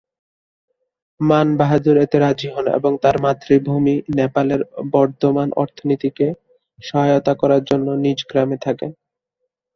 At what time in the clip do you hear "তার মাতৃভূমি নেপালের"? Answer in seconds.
3.03-4.61